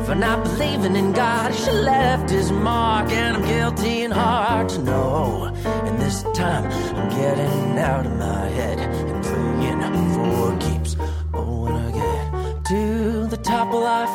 For 0.06 0.14
not 0.14 0.44
believing 0.44 0.94
in 0.96 1.12
God, 1.12 1.54
she 1.54 1.70
left 1.70 2.30
his 2.30 2.52
mark, 2.52 3.10
and 3.10 3.36
I'm 3.36 3.44
guilty 3.44 4.02
and 4.02 4.12
hard 4.12 4.68
to 4.70 4.82
know. 4.82 5.52
And 5.64 5.98
this 5.98 6.22
time, 6.34 6.64
I'm 6.96 7.08
getting 7.10 7.78
out 7.78 8.06
of 8.06 8.16
my 8.16 8.46
head 8.48 8.78
and 8.78 9.24
playing 9.24 10.14
for 10.14 10.56
keeps. 10.58 10.96
Oh, 11.34 11.64
when 11.64 11.74
I 11.74 11.90
get 11.90 12.64
to 12.66 13.26
the 13.26 13.36
top, 13.36 13.72
will 13.72 13.86
I 13.86 14.05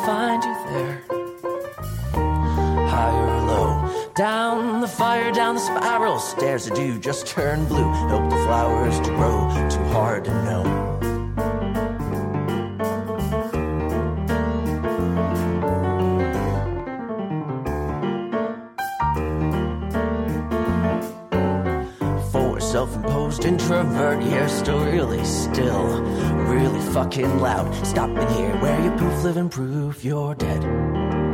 down 5.52 5.56
the 5.56 5.80
spiral 5.80 6.18
stairs 6.18 6.66
that 6.66 6.74
do 6.74 6.98
just 6.98 7.26
turn 7.26 7.64
blue. 7.66 7.84
Help 8.08 8.30
the 8.30 8.36
flowers 8.36 8.98
to 9.00 9.10
grow, 9.10 9.68
too 9.68 9.84
hard 9.92 10.24
to 10.24 10.30
know. 10.44 10.62
For 22.30 22.60
self-imposed 22.60 23.44
introvert, 23.44 24.22
you're 24.22 24.48
still 24.48 24.84
really 24.84 25.24
still, 25.24 26.02
really 26.46 26.80
fucking 26.92 27.40
loud. 27.40 27.74
Stopping 27.86 28.28
here 28.36 28.56
where 28.60 28.82
you 28.82 28.90
poof, 28.92 29.24
living 29.24 29.48
proof 29.48 30.04
you're 30.04 30.34
dead. 30.34 31.31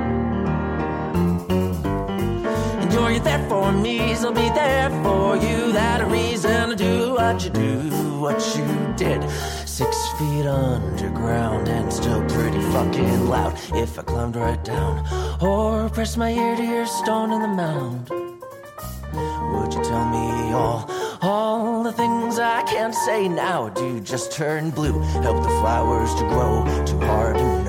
And 2.88 2.94
you're 2.94 3.20
there 3.20 3.48
for 3.50 3.70
me, 3.70 4.14
so 4.14 4.32
be 4.32 4.48
there 4.48 4.88
for 5.02 5.36
you. 5.36 5.72
That 5.72 6.00
a 6.00 6.06
reason 6.06 6.70
to 6.70 6.76
do 6.76 7.12
what 7.12 7.44
you 7.44 7.50
do, 7.50 7.70
what 8.18 8.40
you 8.56 8.94
did. 8.96 9.28
Six 9.66 10.08
feet 10.18 10.46
underground 10.46 11.68
and 11.68 11.92
still 11.92 12.24
pretty 12.28 12.60
fucking 12.72 13.28
loud. 13.28 13.58
If 13.74 13.98
I 13.98 14.02
climbed 14.02 14.36
right 14.36 14.62
down 14.64 15.06
or 15.42 15.90
pressed 15.90 16.16
my 16.16 16.30
ear 16.30 16.56
to 16.56 16.64
your 16.64 16.86
stone 16.86 17.30
in 17.30 17.42
the 17.42 17.48
mound. 17.48 18.08
Would 18.08 19.74
you 19.74 19.84
tell 19.84 20.06
me 20.08 20.52
all, 20.52 20.90
all 21.20 21.82
the 21.82 21.92
things 21.92 22.38
I 22.38 22.62
can't 22.62 22.94
say 22.94 23.28
now? 23.28 23.68
Do 23.68 23.84
you 23.84 24.00
just 24.00 24.32
turn 24.32 24.70
blue, 24.70 24.98
help 25.20 25.42
the 25.42 25.50
flowers 25.60 26.14
to 26.14 26.22
grow, 26.22 26.64
too 26.86 27.00
hard 27.00 27.36
to 27.36 27.64
know. 27.64 27.67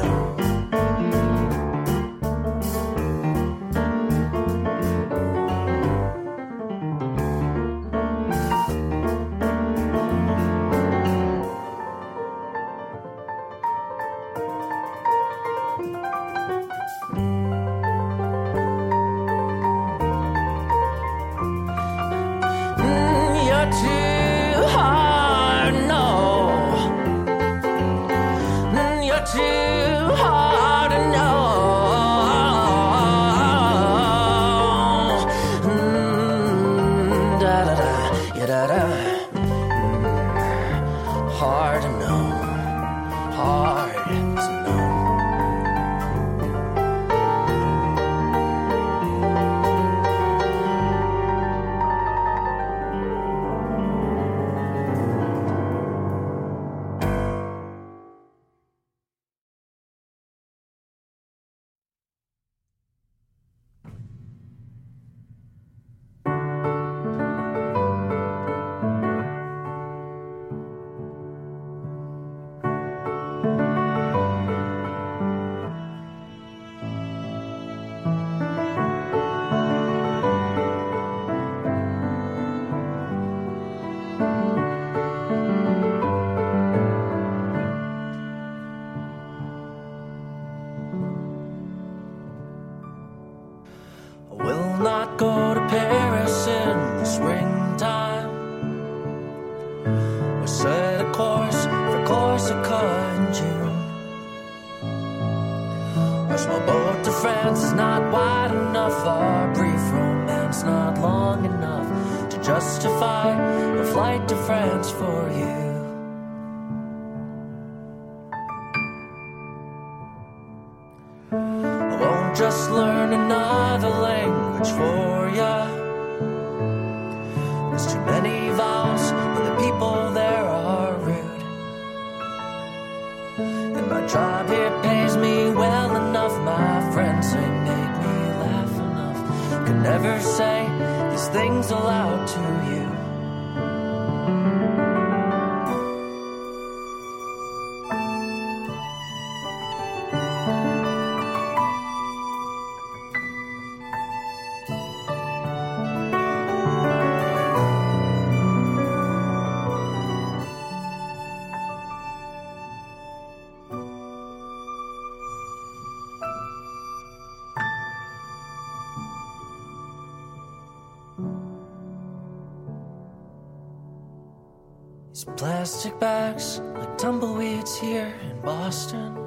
These 175.19 175.36
plastic 175.36 175.99
bags 175.99 176.62
like 176.75 176.97
tumbleweeds 176.97 177.77
here 177.77 178.13
in 178.23 178.39
Boston. 178.39 179.17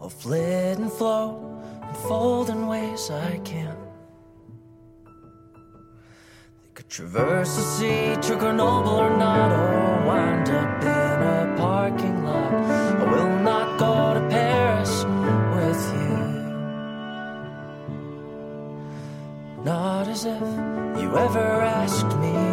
I'll 0.00 0.08
flit 0.08 0.78
and 0.78 0.90
float 0.90 1.38
and 1.82 1.96
fold 2.08 2.48
in 2.48 2.66
ways 2.66 3.10
I 3.10 3.36
can't. 3.44 3.78
They 6.62 6.70
could 6.72 6.88
traverse 6.88 7.56
the 7.56 7.62
sea 7.62 8.16
to 8.26 8.36
Grenoble 8.36 8.88
or 8.88 9.14
not, 9.14 9.52
or 9.52 10.06
wind 10.06 10.48
up 10.48 10.82
in 10.82 10.88
a 10.88 11.54
parking 11.58 12.24
lot. 12.24 12.54
I 12.54 13.04
will 13.04 13.38
not 13.40 13.78
go 13.78 14.14
to 14.14 14.20
Paris 14.30 15.04
with 15.56 15.82
you. 15.92 16.16
Not 19.62 20.08
as 20.08 20.24
if 20.24 20.40
you 21.02 21.18
ever 21.18 21.60
asked 21.60 22.16
me 22.16 22.49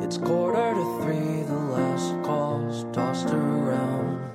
It's 0.00 0.16
quarter 0.16 0.74
to 0.74 1.02
three, 1.02 1.42
the 1.42 1.54
last 1.54 2.22
call's 2.22 2.86
tossed 2.94 3.28
around. 3.28 4.33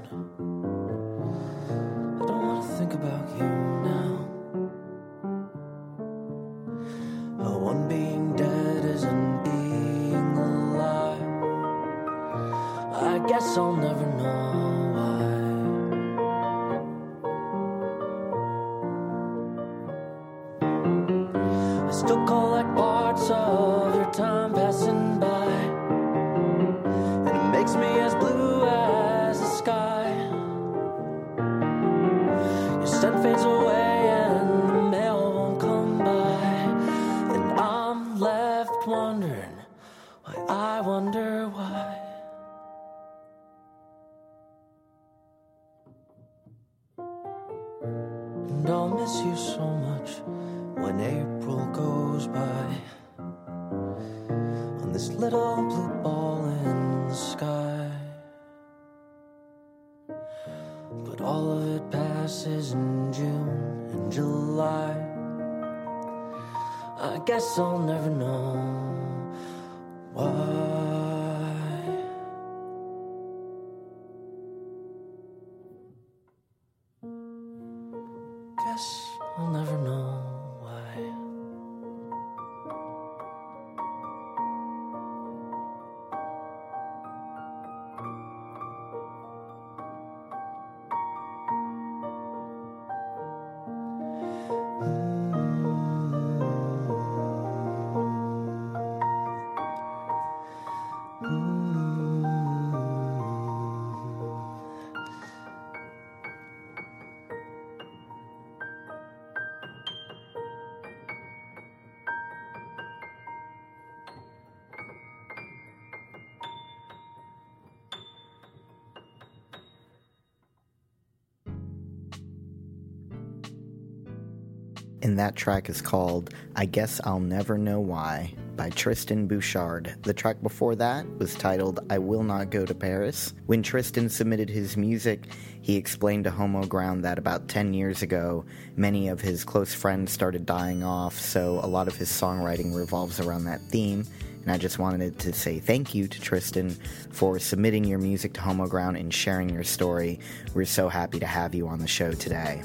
And 125.09 125.17
that 125.17 125.35
track 125.35 125.69
is 125.69 125.81
called 125.81 126.35
I 126.55 126.67
Guess 126.67 127.01
I'll 127.03 127.19
Never 127.19 127.57
Know 127.57 127.79
Why 127.79 128.31
by 128.55 128.69
Tristan 128.69 129.25
Bouchard. 129.25 129.95
The 130.03 130.13
track 130.13 130.39
before 130.43 130.75
that 130.75 131.03
was 131.17 131.33
titled 131.33 131.79
I 131.89 131.97
Will 131.97 132.21
Not 132.21 132.51
Go 132.51 132.63
to 132.63 132.75
Paris. 132.75 133.33
When 133.47 133.63
Tristan 133.63 134.07
submitted 134.07 134.51
his 134.51 134.77
music, 134.77 135.25
he 135.63 135.77
explained 135.77 136.25
to 136.25 136.29
Homoground 136.29 137.01
that 137.01 137.17
about 137.17 137.47
10 137.47 137.73
years 137.73 138.03
ago, 138.03 138.45
many 138.77 139.07
of 139.07 139.19
his 139.19 139.43
close 139.43 139.73
friends 139.73 140.11
started 140.11 140.45
dying 140.45 140.83
off, 140.83 141.17
so 141.17 141.59
a 141.63 141.65
lot 141.65 141.87
of 141.87 141.95
his 141.95 142.09
songwriting 142.09 142.75
revolves 142.75 143.19
around 143.19 143.45
that 143.45 143.61
theme. 143.61 144.05
And 144.43 144.51
I 144.51 144.59
just 144.59 144.77
wanted 144.77 145.17
to 145.17 145.33
say 145.33 145.57
thank 145.57 145.95
you 145.95 146.07
to 146.07 146.21
Tristan 146.21 146.77
for 147.09 147.39
submitting 147.39 147.83
your 147.83 147.97
music 147.97 148.33
to 148.33 148.41
Homoground 148.41 148.99
and 148.99 149.11
sharing 149.11 149.49
your 149.49 149.63
story. 149.63 150.19
We're 150.53 150.65
so 150.65 150.87
happy 150.87 151.19
to 151.19 151.25
have 151.25 151.55
you 151.55 151.67
on 151.67 151.79
the 151.79 151.87
show 151.87 152.11
today. 152.11 152.61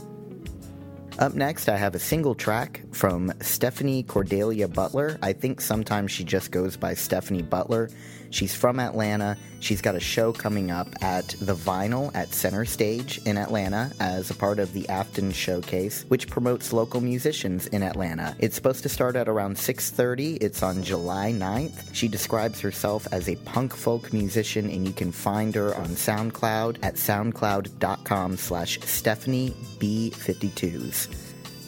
Up 1.16 1.34
next, 1.34 1.68
I 1.68 1.76
have 1.76 1.94
a 1.94 2.00
single 2.00 2.34
track 2.34 2.82
from 2.90 3.32
Stephanie 3.40 4.02
Cordelia 4.02 4.66
Butler. 4.66 5.16
I 5.22 5.32
think 5.32 5.60
sometimes 5.60 6.10
she 6.10 6.24
just 6.24 6.50
goes 6.50 6.76
by 6.76 6.94
Stephanie 6.94 7.42
Butler. 7.42 7.88
She's 8.35 8.53
from 8.53 8.80
Atlanta. 8.80 9.37
She's 9.61 9.80
got 9.80 9.95
a 9.95 10.01
show 10.01 10.32
coming 10.32 10.72
up 10.72 10.89
at 11.01 11.28
the 11.41 11.55
Vinyl 11.55 12.11
at 12.16 12.35
Center 12.35 12.64
Stage 12.64 13.20
in 13.24 13.39
Atlanta 13.39 13.93
as 14.01 14.28
a 14.28 14.35
part 14.35 14.59
of 14.59 14.72
the 14.72 14.89
Afton 14.89 15.30
Showcase, 15.30 16.05
which 16.09 16.28
promotes 16.28 16.72
local 16.72 17.01
musicians 17.01 17.68
in 17.68 17.85
Atlanta. 17.85 18.35
It's 18.41 18.57
supposed 18.57 18.82
to 18.82 18.89
start 18.89 19.14
at 19.14 19.28
around 19.28 19.57
6:30. 19.57 20.39
It's 20.41 20.64
on 20.64 20.82
July 20.82 21.30
9th. 21.30 21.95
She 21.95 22.09
describes 22.09 22.59
herself 22.59 23.07
as 23.12 23.28
a 23.28 23.37
punk 23.37 23.72
folk 23.72 24.12
musician, 24.12 24.68
and 24.68 24.85
you 24.85 24.93
can 24.93 25.12
find 25.12 25.55
her 25.55 25.72
on 25.76 25.91
SoundCloud 25.91 26.78
at 26.82 26.97
soundcloud.com 26.97 28.37
slash 28.37 28.80
Stephanie 28.80 29.55
B52s. 29.78 31.07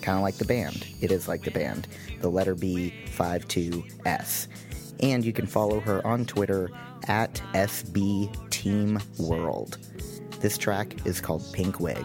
Kind 0.02 0.18
of 0.18 0.24
like 0.24 0.38
the 0.38 0.44
band. 0.44 0.84
It 1.00 1.12
is 1.12 1.28
like 1.28 1.44
the 1.44 1.52
band. 1.52 1.86
The 2.22 2.30
letter 2.30 2.56
B 2.56 2.92
52S 3.16 4.48
and 5.00 5.24
you 5.24 5.32
can 5.32 5.46
follow 5.46 5.80
her 5.80 6.06
on 6.06 6.24
Twitter 6.24 6.70
at 7.08 7.34
SB 7.54 8.50
Team 8.50 8.98
World. 9.18 9.78
This 10.40 10.58
track 10.58 11.06
is 11.06 11.20
called 11.20 11.44
Pink 11.52 11.80
Wig. 11.80 12.04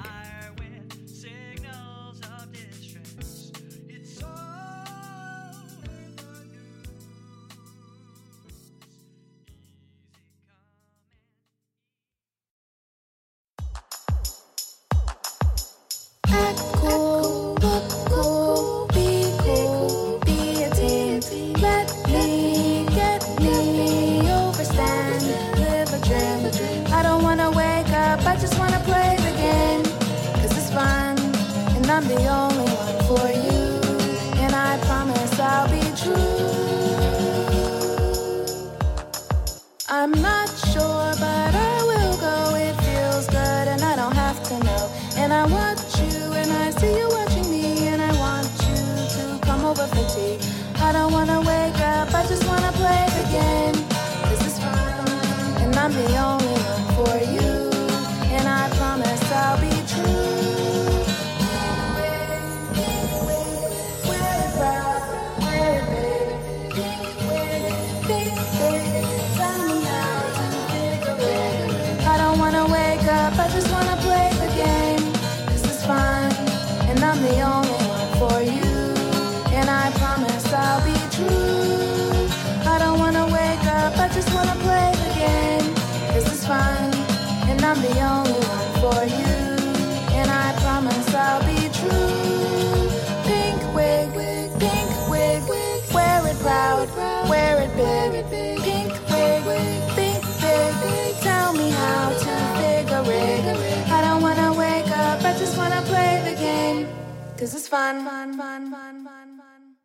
Run 109.52 109.76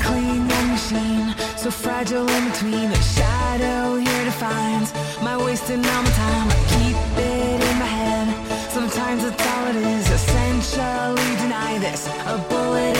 clean 0.00 0.50
and 0.50 0.68
machine, 0.68 1.34
so 1.56 1.70
fragile 1.70 2.28
in 2.28 2.50
between. 2.50 2.90
A 2.90 3.02
shadow 3.02 3.96
here 3.96 4.24
defines 4.24 4.92
my 5.22 5.36
wasting 5.42 5.78
all 5.86 6.02
my 6.02 6.10
time. 6.10 6.48
I 6.50 6.58
keep 6.74 6.96
it 7.16 7.60
in 7.70 7.78
my 7.78 7.86
head. 7.86 8.28
Sometimes 8.70 9.24
it's 9.24 9.46
all 9.46 9.66
it 9.68 9.76
is. 9.76 10.10
Essentially 10.10 11.36
deny 11.36 11.78
this. 11.78 12.06
A 12.26 12.36
bullet. 12.50 12.99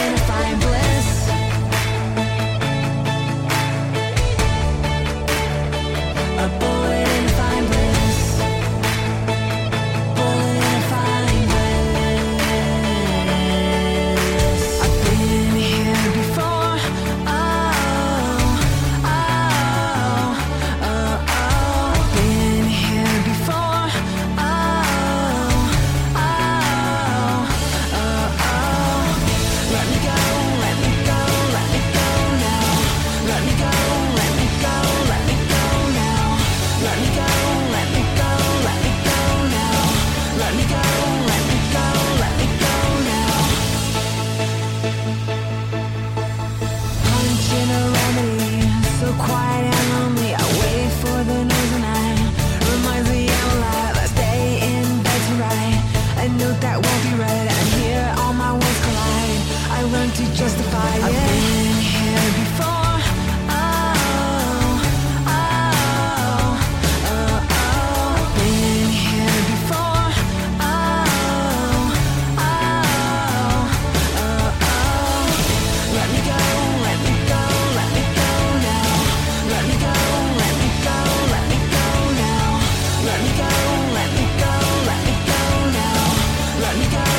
you 86.81 86.91
got 86.91 87.10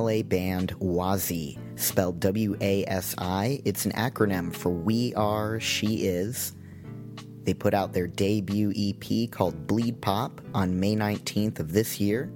LA 0.00 0.22
band 0.22 0.74
Wasi, 0.80 1.58
spelled 1.78 2.20
W 2.20 2.56
A 2.60 2.84
S 2.86 3.14
I. 3.18 3.60
It's 3.64 3.84
an 3.84 3.92
acronym 3.92 4.54
for 4.54 4.70
We 4.70 5.14
Are, 5.14 5.60
She 5.60 6.06
Is. 6.06 6.54
They 7.44 7.54
put 7.54 7.74
out 7.74 7.92
their 7.92 8.06
debut 8.06 8.72
EP 8.76 9.30
called 9.30 9.66
Bleed 9.66 10.00
Pop 10.00 10.40
on 10.54 10.78
May 10.78 10.96
19th 10.96 11.58
of 11.58 11.72
this 11.72 12.00
year. 12.00 12.32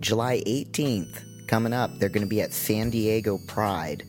July 0.00 0.42
18th, 0.46 1.46
coming 1.48 1.72
up, 1.72 1.98
they're 1.98 2.08
going 2.08 2.26
to 2.26 2.28
be 2.28 2.40
at 2.40 2.52
San 2.52 2.90
Diego 2.90 3.38
Pride. 3.46 4.04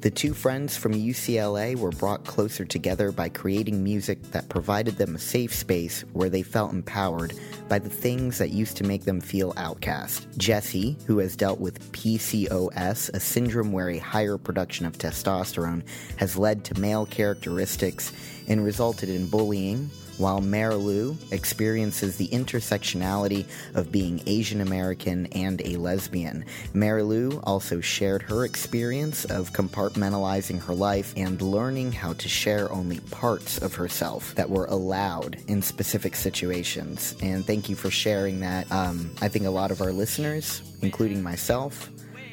The 0.00 0.12
two 0.12 0.32
friends 0.32 0.76
from 0.76 0.94
UCLA 0.94 1.74
were 1.74 1.90
brought 1.90 2.24
closer 2.24 2.64
together 2.64 3.10
by 3.10 3.30
creating 3.30 3.82
music 3.82 4.22
that 4.30 4.48
provided 4.48 4.96
them 4.96 5.16
a 5.16 5.18
safe 5.18 5.52
space 5.52 6.04
where 6.12 6.30
they 6.30 6.44
felt 6.44 6.72
empowered 6.72 7.34
by 7.68 7.80
the 7.80 7.90
things 7.90 8.38
that 8.38 8.50
used 8.50 8.76
to 8.76 8.84
make 8.84 9.04
them 9.04 9.20
feel 9.20 9.52
outcast. 9.56 10.28
Jesse, 10.38 10.96
who 11.08 11.18
has 11.18 11.34
dealt 11.34 11.58
with 11.58 11.90
PCOS, 11.90 13.12
a 13.12 13.18
syndrome 13.18 13.72
where 13.72 13.90
a 13.90 13.98
higher 13.98 14.38
production 14.38 14.86
of 14.86 14.96
testosterone 14.96 15.82
has 16.14 16.36
led 16.36 16.64
to 16.66 16.78
male 16.78 17.04
characteristics 17.04 18.12
and 18.46 18.64
resulted 18.64 19.08
in 19.08 19.26
bullying, 19.26 19.90
while 20.18 20.40
Marilu 20.40 21.16
experiences 21.32 22.16
the 22.16 22.28
intersectionality 22.28 23.46
of 23.74 23.90
being 23.90 24.20
Asian 24.26 24.60
American 24.60 25.26
and 25.26 25.62
a 25.64 25.76
lesbian. 25.76 26.44
Marilu 26.74 27.40
also 27.44 27.80
shared 27.80 28.22
her 28.22 28.44
experience 28.44 29.24
of 29.24 29.52
compartmentalizing 29.52 30.60
her 30.60 30.74
life 30.74 31.14
and 31.16 31.40
learning 31.40 31.92
how 31.92 32.12
to 32.14 32.28
share 32.28 32.70
only 32.72 33.00
parts 33.10 33.58
of 33.58 33.74
herself 33.74 34.34
that 34.34 34.50
were 34.50 34.66
allowed 34.66 35.38
in 35.46 35.62
specific 35.62 36.14
situations. 36.14 37.14
And 37.22 37.46
thank 37.46 37.68
you 37.68 37.76
for 37.76 37.90
sharing 37.90 38.40
that. 38.40 38.70
Um, 38.70 39.10
I 39.22 39.28
think 39.28 39.46
a 39.46 39.50
lot 39.50 39.70
of 39.70 39.80
our 39.80 39.92
listeners, 39.92 40.62
including 40.82 41.22
myself, 41.22 41.90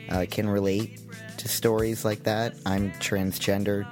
uh, 0.09 0.25
can 0.29 0.47
relate 0.47 0.99
to 1.37 1.47
stories 1.47 2.05
like 2.05 2.23
that. 2.23 2.55
I'm 2.65 2.91
transgender 2.93 3.87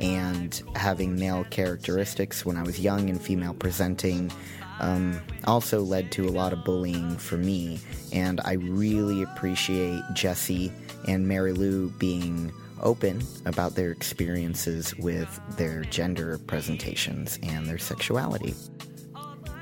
and 0.00 0.62
having 0.74 1.18
male 1.18 1.44
characteristics 1.50 2.44
when 2.44 2.56
I 2.56 2.62
was 2.62 2.78
young 2.80 3.08
and 3.10 3.20
female 3.20 3.54
presenting 3.54 4.32
um, 4.80 5.20
also 5.44 5.80
led 5.82 6.10
to 6.12 6.26
a 6.26 6.30
lot 6.30 6.52
of 6.52 6.64
bullying 6.64 7.16
for 7.16 7.36
me. 7.36 7.80
And 8.12 8.40
I 8.44 8.54
really 8.54 9.22
appreciate 9.22 10.02
Jesse 10.14 10.72
and 11.06 11.26
Marilu 11.26 11.96
being 11.98 12.52
open 12.82 13.22
about 13.46 13.74
their 13.74 13.90
experiences 13.90 14.94
with 14.96 15.40
their 15.56 15.82
gender 15.84 16.38
presentations 16.38 17.38
and 17.42 17.66
their 17.66 17.78
sexuality. 17.78 18.54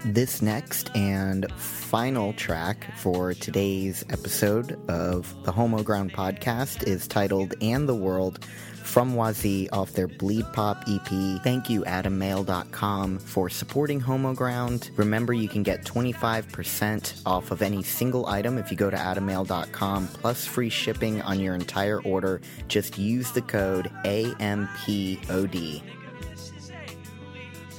This 0.04 0.42
next 0.42 0.90
and 0.96 1.46
final 1.52 2.32
track 2.32 2.88
for 2.98 3.34
today's 3.34 4.04
episode 4.10 4.72
of 4.90 5.32
the 5.44 5.52
Homoground 5.52 6.10
podcast 6.10 6.82
is 6.88 7.06
titled 7.06 7.54
And 7.60 7.88
the 7.88 7.94
World 7.94 8.44
from 8.92 9.14
Wasi 9.14 9.70
off 9.72 9.92
their 9.92 10.06
Bleed 10.06 10.44
Pop 10.52 10.84
EP. 10.86 11.42
Thank 11.42 11.70
you, 11.70 11.82
AdamMale.com, 11.84 13.20
for 13.20 13.48
supporting 13.48 14.02
Homoground. 14.02 14.90
Remember, 14.98 15.32
you 15.32 15.48
can 15.48 15.62
get 15.62 15.82
25% 15.82 17.22
off 17.24 17.50
of 17.50 17.62
any 17.62 17.82
single 17.82 18.26
item 18.26 18.58
if 18.58 18.70
you 18.70 18.76
go 18.76 18.90
to 18.90 18.96
AdamMale.com, 18.96 20.08
plus 20.08 20.44
free 20.44 20.68
shipping 20.68 21.22
on 21.22 21.40
your 21.40 21.54
entire 21.54 22.02
order. 22.02 22.42
Just 22.68 22.98
use 22.98 23.32
the 23.32 23.40
code 23.40 23.90
AMPOD. 24.04 25.82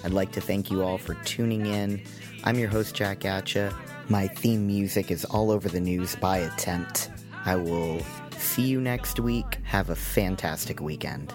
I'd 0.03 0.13
like 0.13 0.31
to 0.31 0.41
thank 0.41 0.71
you 0.71 0.81
all 0.81 0.97
for 0.97 1.13
tuning 1.25 1.67
in. 1.67 2.01
I'm 2.43 2.57
your 2.57 2.69
host, 2.69 2.95
Jack 2.95 3.19
Atcha. 3.19 3.71
My 4.09 4.27
theme 4.27 4.65
music 4.65 5.11
is 5.11 5.25
all 5.25 5.51
over 5.51 5.69
the 5.69 5.79
news 5.79 6.15
by 6.15 6.39
attempt. 6.39 7.11
I 7.45 7.55
will 7.55 8.01
see 8.43 8.63
you 8.63 8.81
next 8.81 9.19
week. 9.19 9.59
Have 9.63 9.89
a 9.89 9.95
fantastic 9.95 10.79
weekend. 10.81 11.33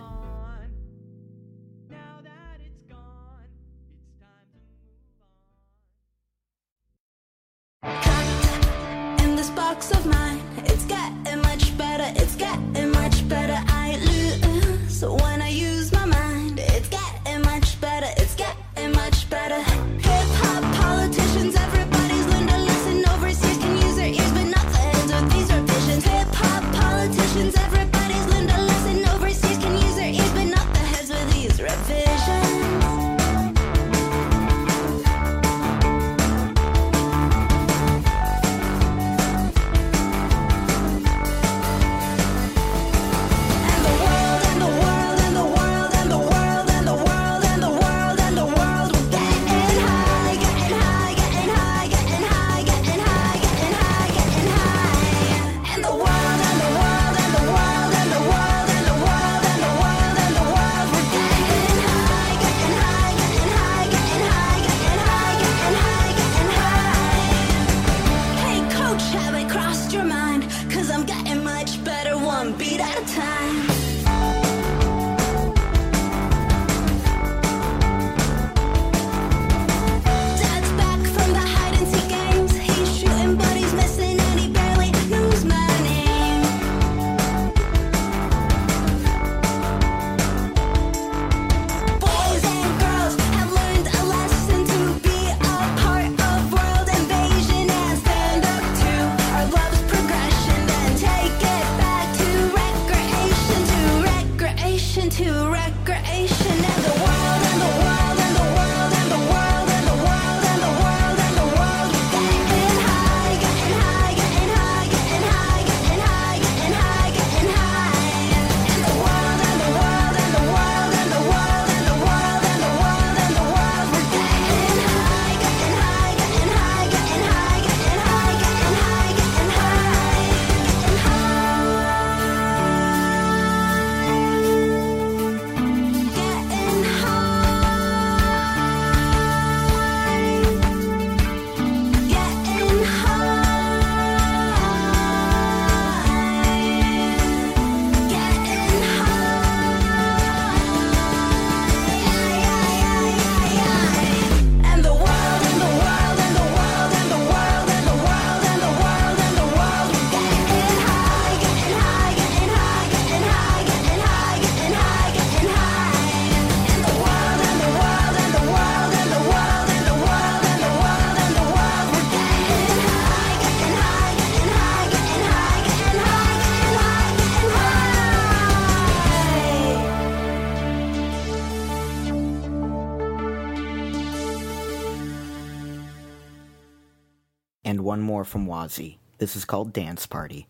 More. 188.58 188.98
This 189.18 189.36
is 189.36 189.44
called 189.44 189.72
Dance 189.72 190.06
Party. 190.06 190.48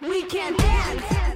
We 0.00 0.22
can 0.24 0.56
dance. 0.56 1.35